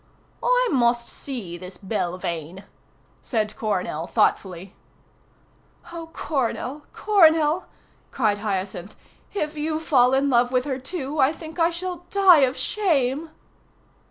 "I 0.41 0.69
must 0.71 1.07
see 1.07 1.59
this 1.59 1.77
Belvane," 1.77 2.63
said 3.21 3.55
Coronel 3.55 4.07
thoughtfully. 4.07 4.73
"Oh, 5.93 6.09
Coronel, 6.11 6.87
Coronel," 6.91 7.65
cried 8.09 8.39
Hyacinth, 8.39 8.95
"if 9.35 9.55
you 9.55 9.79
fall 9.79 10.15
in 10.15 10.27
love 10.27 10.51
with 10.51 10.65
her, 10.65 10.79
too, 10.79 11.19
I 11.19 11.31
think 11.31 11.59
I 11.59 11.69
shall 11.69 12.07
die 12.09 12.39
of 12.39 12.57
shame!" 12.57 13.29